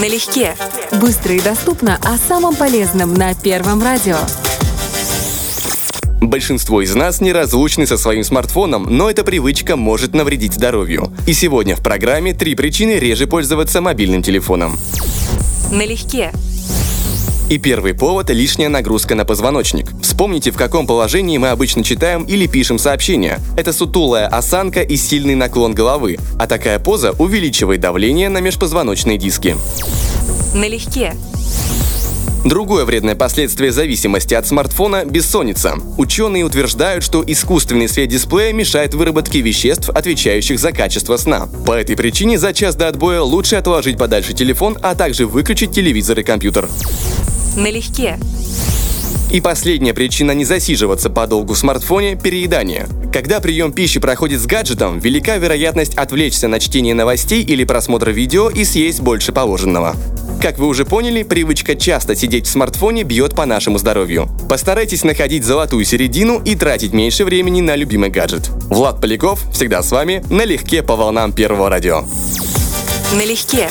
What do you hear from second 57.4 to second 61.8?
или просмотр видео и съесть больше положенного. Как вы уже поняли, привычка